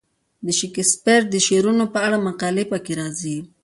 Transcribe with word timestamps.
د 0.45 0.47
شکسپیر 0.59 1.21
د 1.29 1.35
شعرونو 1.47 1.85
په 1.93 1.99
اړه 2.05 2.17
مقالې 2.27 2.63
پکې 2.71 2.93
راځي. 3.01 3.37